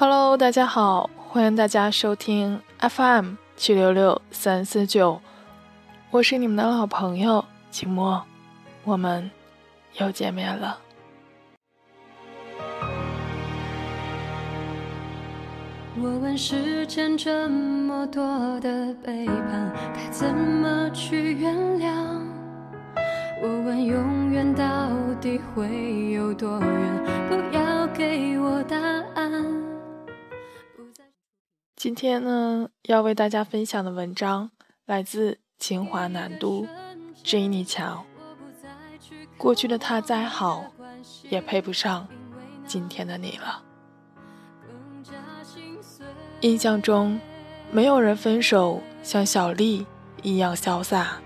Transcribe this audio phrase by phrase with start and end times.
[0.00, 5.20] Hello，大家好，欢迎大家收听 FM 七六六三四九，
[6.12, 8.22] 我是你们的老朋友景墨，
[8.84, 9.28] 我们
[9.94, 10.78] 又见面了。
[16.00, 18.22] 我问世间这么多
[18.60, 22.20] 的背叛，该怎么去原谅？
[23.42, 24.64] 我问永远到
[25.20, 27.04] 底会有多远？
[27.28, 29.04] 不要给我答案。
[31.78, 34.50] 今天呢，要为大家分享的文章
[34.84, 36.66] 来自清华南都
[37.22, 38.04] Jenny 乔。
[39.36, 40.72] 过去的他再好，
[41.30, 42.08] 也配不上
[42.66, 43.62] 今天的你了。
[46.40, 47.20] 印象中，
[47.70, 49.86] 没有人分手像小丽
[50.22, 51.20] 一样潇洒。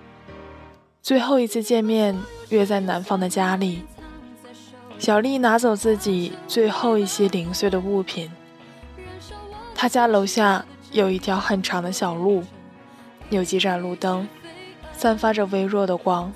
[1.00, 2.14] 最后一次见面
[2.50, 3.84] 约在男方的家里，
[4.98, 8.30] 小丽拿走自己最后一些零碎的物品。
[9.82, 12.44] 他家楼下有一条很长的小路，
[13.30, 14.28] 有几盏路灯，
[14.92, 16.32] 散发着微弱的光。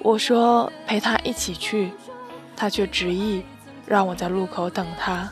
[0.00, 1.90] 我说陪他一起去，
[2.54, 3.42] 他却执意
[3.86, 5.30] 让我在路口等他。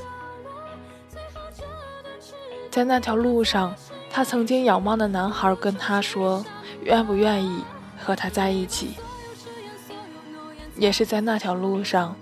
[2.70, 3.74] 在那条路上，
[4.10, 6.42] 他曾经仰望的男孩跟他说
[6.82, 7.62] ：“愿不愿意
[8.02, 8.94] 和他在一起？”
[10.78, 12.16] 也是在那条路上，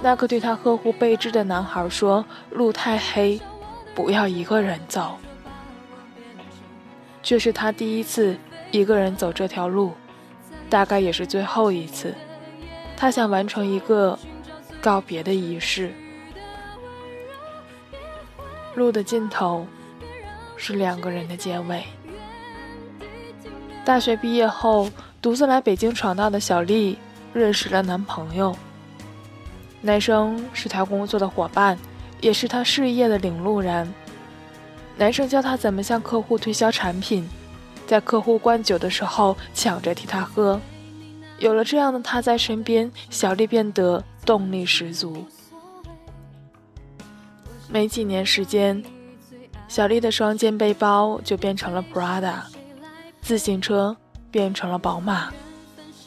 [0.00, 3.40] 那个对他呵护备至的男孩说：“路太黑。”
[3.98, 5.18] 不要一个人走。
[7.20, 8.38] 这是他第一次
[8.70, 9.92] 一个人走这条路，
[10.70, 12.14] 大概也是最后一次。
[12.96, 14.16] 他想完成一个
[14.80, 15.92] 告别的仪式。
[18.76, 19.66] 路的尽头
[20.56, 21.82] 是两个人的结尾。
[23.84, 24.88] 大学毕业后，
[25.20, 26.96] 独自来北京闯荡的小丽
[27.34, 28.56] 认识了男朋友。
[29.80, 31.76] 男生是她工作的伙伴。
[32.20, 33.92] 也是他事业的领路人。
[34.96, 37.28] 男生教他怎么向客户推销产品，
[37.86, 40.60] 在客户灌酒的时候抢着替他喝。
[41.38, 45.24] 有了这样的他在身边，小丽变得动力十足。
[47.68, 48.82] 没几年时间，
[49.68, 52.40] 小丽的双肩背包就变成了 Prada，
[53.20, 53.96] 自行车
[54.32, 55.32] 变成了宝马。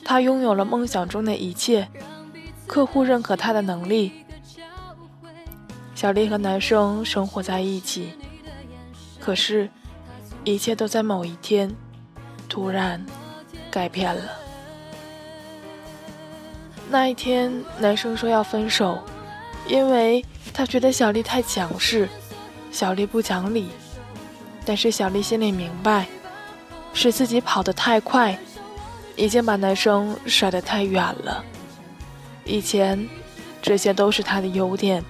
[0.03, 1.87] 她拥有了梦想中的一切，
[2.67, 4.11] 客户认可她的能力。
[6.01, 8.13] 小丽和男生生活在一起，
[9.19, 9.69] 可是，
[10.43, 11.71] 一切都在某一天
[12.49, 13.05] 突然
[13.69, 14.23] 改变了。
[16.89, 18.97] 那一天，男生说要分手，
[19.67, 22.09] 因为他觉得小丽太强势，
[22.71, 23.69] 小丽不讲理。
[24.65, 26.07] 但是小丽心里明白，
[26.95, 28.35] 是自己跑得太快，
[29.15, 31.45] 已经把男生甩得太远了。
[32.43, 33.07] 以前，
[33.61, 35.03] 这些都是他的优点。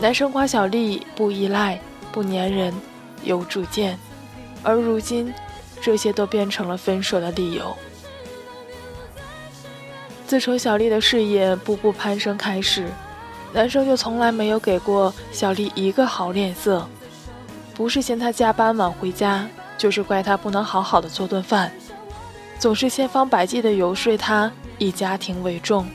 [0.00, 1.78] 男生夸小丽不依赖、
[2.10, 2.72] 不粘人、
[3.22, 3.98] 有主见，
[4.62, 5.32] 而如今，
[5.78, 7.76] 这些都变成了分手的理由。
[10.26, 12.88] 自从小丽的事业步步攀升开始，
[13.52, 16.88] 男生就从来没有给过小丽一个好脸色，
[17.74, 19.46] 不是嫌她加班晚回家，
[19.76, 21.70] 就是怪她不能好好的做顿饭，
[22.58, 25.86] 总是千方百计的游说她以家庭为重。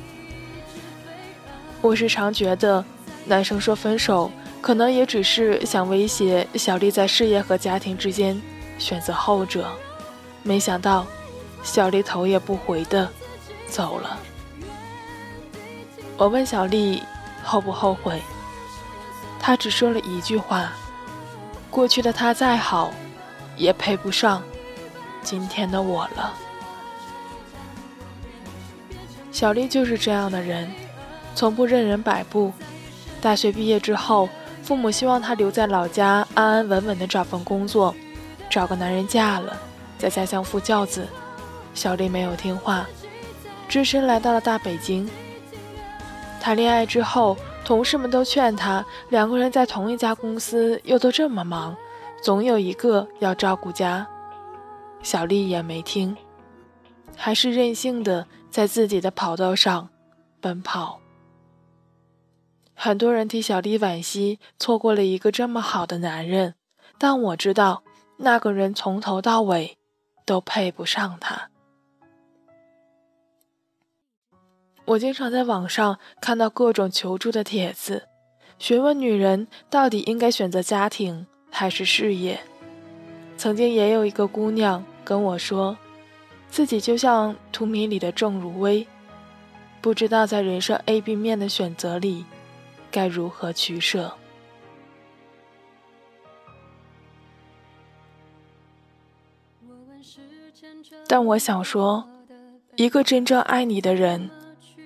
[1.82, 2.86] 我时常觉得。
[3.26, 4.32] 男生说分手，
[4.62, 8.40] 可能也只是想威胁小丽在事业和家庭之间
[8.78, 9.68] 选择后者。
[10.44, 11.08] 没想到，
[11.64, 13.10] 小丽头也不回的
[13.68, 14.20] 走了。
[16.18, 17.02] 我问小丽
[17.44, 18.22] 后不后悔，
[19.40, 20.72] 她只说了一句话
[21.72, 22.94] ：“过去的他再好，
[23.58, 24.44] 也配不上
[25.24, 26.34] 今天的我了。”
[29.32, 30.72] 小丽就是这样的人，
[31.34, 32.54] 从不任人摆布。
[33.22, 34.30] 大学毕业之后，
[34.62, 37.96] 父母希望她留在老家，安安稳稳的找份工作，
[38.50, 39.58] 找个男人嫁了，
[39.98, 41.08] 在家乡扶教子。
[41.74, 42.86] 小丽没有听话，
[43.68, 45.10] 只身来到了大北京。
[46.40, 47.36] 谈恋爱之后，
[47.66, 51.76] 同事们都劝她，两个人在同一家公司又都这么忙，
[52.22, 54.08] 总有一个要照顾家。
[55.02, 56.16] 小丽也没听，
[57.16, 59.90] 还是任性的在自己的跑道上
[60.40, 61.00] 奔跑。
[62.76, 66.56] 很多人替小丽惋惜，错过了一个这么好的男人。
[66.98, 67.84] 但我知道，
[68.18, 69.78] 那个人从头到尾
[70.26, 71.50] 都配不上她。
[74.86, 78.08] 我经常在网上看到各种求助的帖子，
[78.60, 82.40] 询问女人到底应该选择家庭还是事业。
[83.36, 85.76] 曾经也有一个姑娘跟我说，
[86.50, 88.86] 自己就像《荼蘼》里的郑如薇，
[89.82, 92.26] 不知道在人生 A、B 面的选择里。
[92.96, 94.14] 该如何取舍。
[101.06, 102.08] 但我想说
[102.78, 104.30] 一个真正爱你的人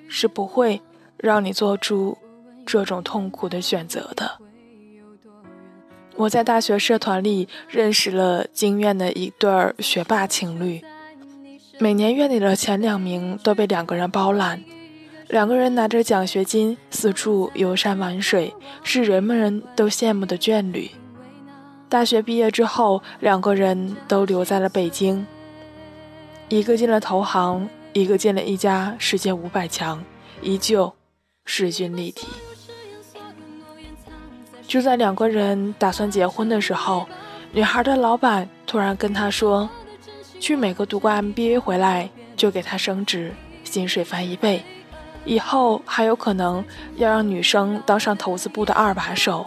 [0.08, 0.82] 是不会
[1.18, 2.18] 让你做出
[2.66, 4.40] 这种痛苦的选择的。
[6.16, 10.84] 我在大学社团里认识了经院的一对儿学霸情侣
[11.78, 14.64] 每年院里的前两名都被两个人包揽
[15.30, 20.90] 两个人拿着奖学金四处游山玩水，是人们都羡慕的眷侣。
[21.88, 25.26] 大学毕业之后，两个人都留在了北京。
[26.48, 30.04] 一个进了投行，一个进了一家世界五百强，
[30.42, 30.92] 依旧
[31.46, 32.26] 势均力敌。
[34.68, 37.08] 就在两个人打算结婚的时候，
[37.52, 39.70] 女孩的老板突然跟她说
[40.42, 43.32] ：“去美国读过 MBA 回来，就给她升职，
[43.64, 44.64] 薪水翻一倍，
[45.26, 46.64] 以后还有可能
[46.96, 49.46] 要让女生当上投资部的二把手。”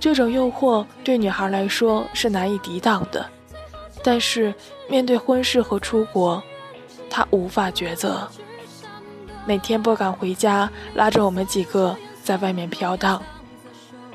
[0.00, 3.26] 这种诱惑对女孩来说是难以抵挡的。
[4.04, 4.54] 但是
[4.88, 6.40] 面对婚事和出国，
[7.10, 8.28] 他无法抉择。
[9.44, 13.20] 每天不敢回家，拉着我们几个在外面飘荡。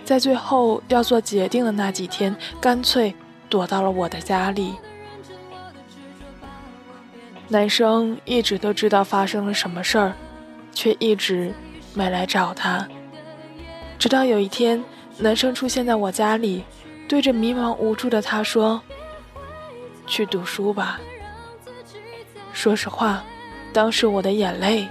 [0.05, 3.13] 在最后要做决定的那几天，干脆
[3.49, 4.75] 躲到了我的家里。
[7.49, 10.13] 男生一直都知道发生了什么事儿，
[10.73, 11.53] 却一直
[11.93, 12.87] 没来找他。
[13.97, 14.83] 直到有一天，
[15.17, 16.63] 男生出现在我家里，
[17.07, 18.81] 对着迷茫无助的他说。
[20.05, 20.99] 去读书吧。
[22.51, 23.23] 说实话，
[23.71, 24.87] 当时我的眼泪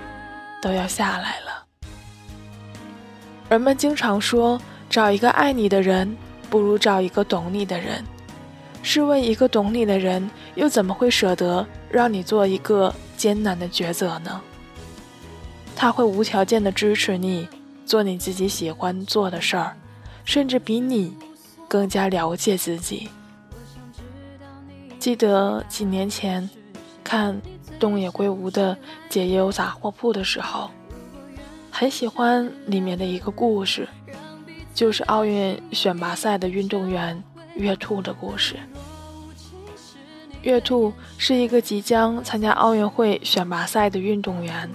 [0.62, 1.64] 都要下来了。
[3.50, 4.58] 人们经常说，
[4.88, 6.16] 找一个爱你的人，
[6.48, 8.02] 不如找一个懂你的人。
[8.82, 14.40] 试问，一个懂你的人，又怎么会舍得让你做一个艰难的抉择呢？
[15.74, 17.48] 他会无条件的支持你
[17.84, 19.76] 做你自己喜欢做的事儿，
[20.24, 21.16] 甚至比你
[21.68, 23.08] 更加了解自己。
[24.98, 26.48] 记得几年前
[27.02, 27.40] 看
[27.80, 28.76] 东野圭吾的
[29.08, 30.70] 《解忧杂货铺》的时候，
[31.70, 33.88] 很喜欢里面的一个故事，
[34.72, 37.20] 就是奥运选拔赛的运动员
[37.56, 38.54] 月兔的故事。
[40.42, 44.70] 月兔是一个即将参加奥运会选拔赛的运动员，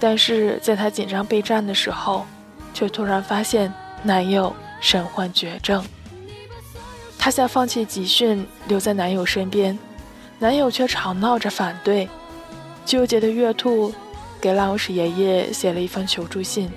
[0.00, 2.24] 但是在她紧张备战的时候，
[2.72, 3.72] 却突然发现
[4.02, 5.84] 男友身患绝症。
[7.18, 9.78] 她想放弃集训，留在男友身边，
[10.38, 12.08] 男友却吵闹着反对。
[12.84, 13.92] 纠结的月兔
[14.40, 16.70] 给老师爷爷写了一封求助信。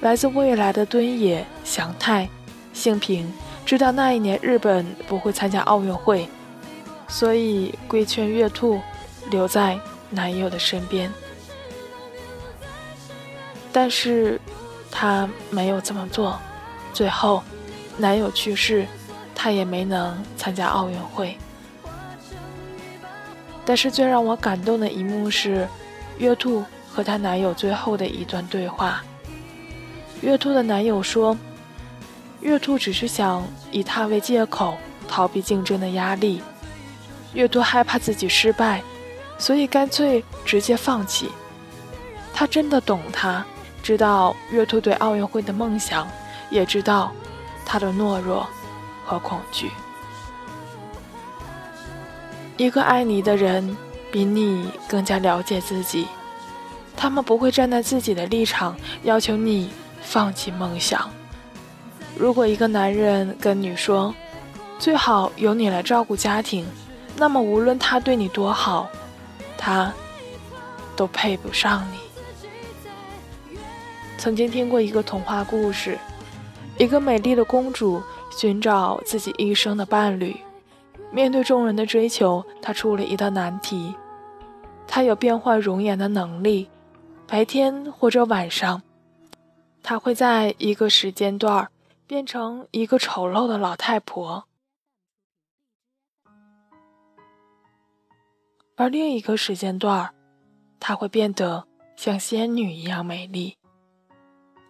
[0.00, 2.28] 来自未来的敦野祥太，
[2.74, 3.32] 幸平，
[3.64, 6.28] 知道那一年日本不会参加奥运会，
[7.08, 8.80] 所以规劝月兔
[9.30, 9.78] 留在
[10.10, 11.10] 男友的身边。
[13.78, 14.40] 但是，
[14.90, 16.40] 她没有这么做。
[16.94, 17.42] 最后。
[17.98, 18.86] 男友去世，
[19.34, 21.36] 她也没能参加奥运会。
[23.66, 25.68] 但是最让我感动的一幕是，
[26.16, 29.02] 月兔和她男友最后的一段对话。
[30.22, 31.36] 月兔的男友说
[32.40, 36.42] ：“月兔只是想以他为借口逃避竞争的压力。
[37.34, 38.82] 月兔害怕自己失败，
[39.38, 41.30] 所以干脆直接放弃。
[42.32, 43.44] 他真的懂他，
[43.86, 46.08] 知道月兔对奥运会的梦想，
[46.50, 47.12] 也知道。”
[47.64, 48.44] 他的懦弱
[49.04, 49.70] 和恐惧。
[52.56, 53.76] 一个爱你的人
[54.10, 56.08] 比你更加了解自己，
[56.96, 61.08] 他们不会站在自己的立场要求你放弃梦想。
[62.16, 64.12] 如果一个男人跟你说
[64.80, 66.66] 最好由你来照顾家庭，
[67.16, 68.88] 那么无论他对你多好，
[69.56, 69.92] 他
[70.96, 72.05] 都配不上你。
[74.18, 75.98] 曾经听过一个童话故事。
[76.78, 80.36] 一个美丽的公主寻找自己一生的伴侣，
[81.10, 83.94] 面对众人的追求，她出了一道难题。
[84.86, 86.68] 她有变换容颜的能力，
[87.26, 88.82] 白天或者晚上，
[89.82, 91.68] 她会在一个时间段
[92.06, 94.44] 变成一个丑陋的老太婆，
[98.76, 100.10] 而另一个时间段，
[100.78, 101.64] 她会变得
[101.96, 103.56] 像仙女一样美丽。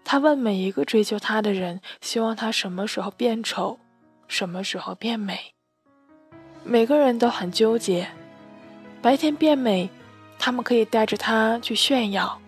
[0.09, 3.81] 他问每一个追求他的人，希望他什么时候变丑，
[4.29, 5.53] 什么时候变美。
[6.63, 8.07] 每个人都很纠结。
[9.03, 9.91] 白天变美，
[10.39, 12.39] 他们可以带着他去炫耀；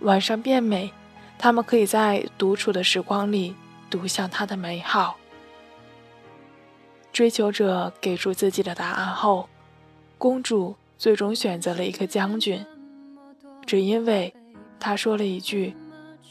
[0.00, 0.92] 晚上变美，
[1.38, 3.54] 他们可以在独处的时光里
[3.88, 5.16] 独享他的美好。
[7.12, 9.48] 追求者给出自己的答案后，
[10.18, 12.66] 公主最终选择了一个将军，
[13.64, 14.34] 只因为
[14.80, 15.72] 他说了一句。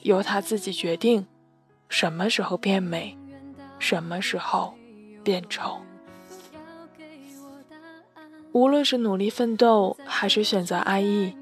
[0.06, 1.26] 由他自己决定，
[1.90, 3.18] 什么时候变美，
[3.80, 4.76] 什么时候
[5.24, 5.80] 变丑。
[8.52, 11.36] 无论是努力奋斗，还是选择安逸，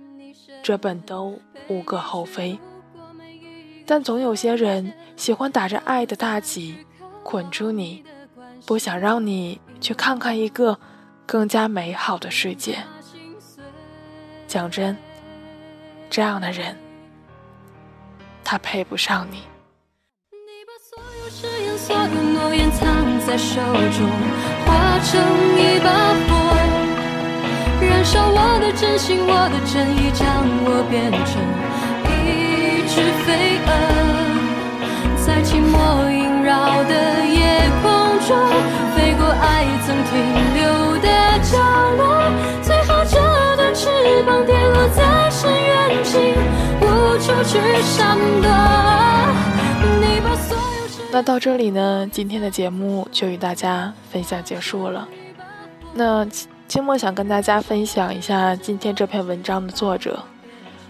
[0.63, 2.57] 这本都无可厚非。
[3.85, 6.77] 但总有些人喜欢打着爱的大旗，
[7.21, 8.01] 捆住你，
[8.65, 10.79] 不想让你去看看一个
[11.25, 12.77] 更加美好的世界。
[14.47, 14.95] 讲真，
[16.09, 16.77] 这样的人，
[18.53, 19.37] 他配不上你。
[20.29, 21.25] 你把所有
[22.33, 22.85] 诺言藏
[23.25, 23.59] 在手
[23.97, 24.07] 中，
[24.63, 25.09] 化成
[25.57, 25.89] 一把
[26.29, 26.29] 火，
[27.81, 31.41] 燃烧我的真心，我的真意，将我变成
[32.05, 33.73] 一只飞蛾，
[35.25, 35.73] 在寂寞
[36.11, 37.41] 萦绕的夜
[37.81, 38.37] 空中，
[38.93, 40.13] 飞过爱曾停
[40.53, 40.61] 留
[51.11, 55.07] 那到这里呢，今天的节目就与大家分享结束了。
[55.93, 56.27] 那
[56.67, 60.21] 清末想跟大家分享一下今天这篇文章的作者，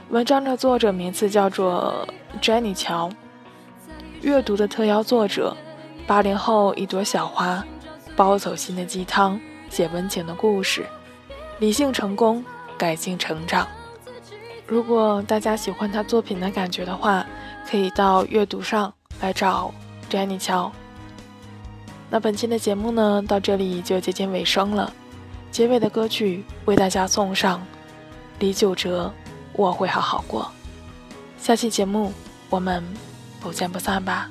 [0.10, 2.08] 文章的作者名字叫做
[2.42, 3.12] Jenny 乔，
[4.22, 5.56] 阅读的特邀作者，
[6.08, 7.64] 八零后一朵小花，
[8.16, 10.84] 包走心的鸡汤，写温情的故事，
[11.60, 12.44] 理性成功，
[12.76, 13.68] 感性成长。
[14.74, 17.24] 如果大家喜欢他作品的感觉的话，
[17.70, 19.72] 可以到阅读上来找。
[20.10, 20.72] Jenny 乔，
[22.10, 24.92] 那本期的节目呢，到这里就接近尾声了。
[25.52, 27.64] 结尾的歌曲为大家送上
[28.40, 29.14] 李玖哲
[29.54, 30.52] 《我会好好过》。
[31.46, 32.12] 下期节目
[32.50, 32.84] 我们
[33.40, 34.28] 不见不散吧。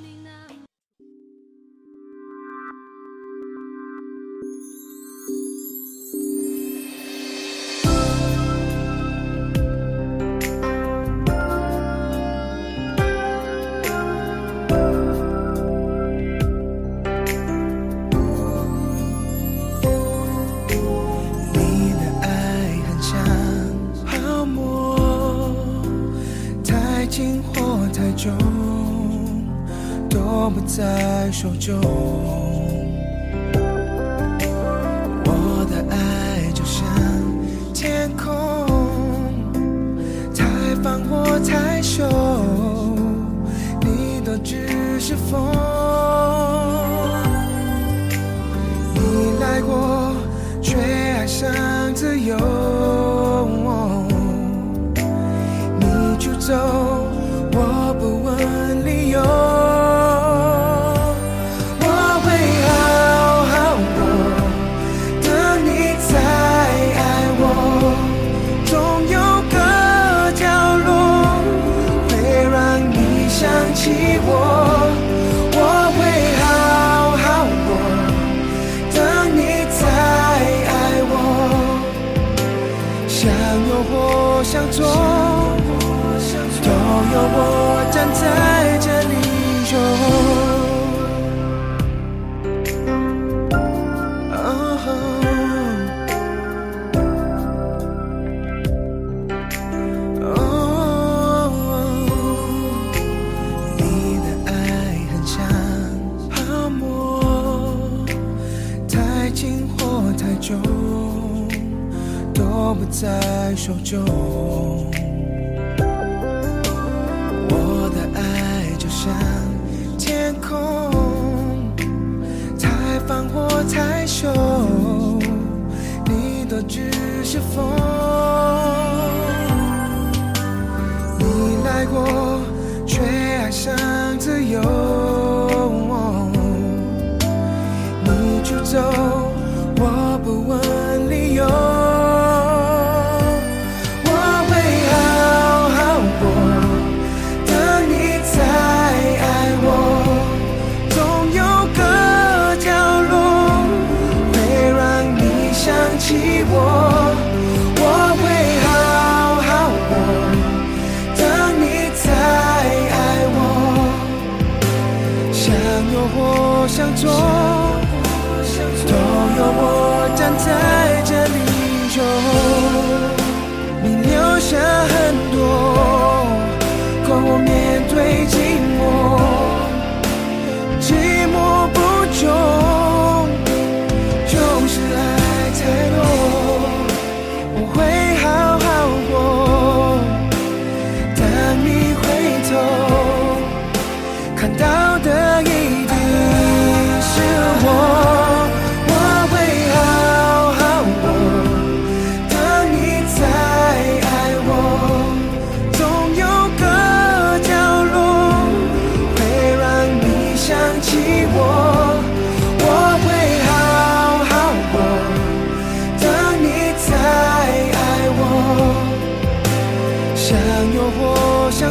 [113.62, 114.31] 手中，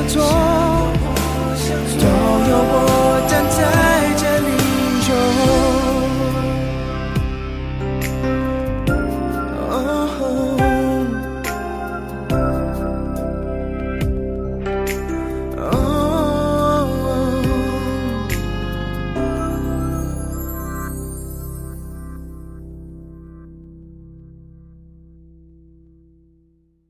[0.07, 0.50] 做。